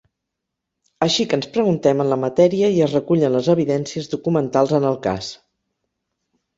Així 1.07 1.25
que 1.33 1.37
ens 1.39 1.49
preguntem 1.57 2.01
en 2.07 2.09
la 2.15 2.19
matèria 2.23 2.71
i 2.79 2.83
es 2.87 2.97
recullen 2.97 3.39
les 3.39 3.53
evidències 3.57 4.13
documentals 4.19 4.77
en 4.83 4.93
el 4.95 5.03
cas. 5.09 5.33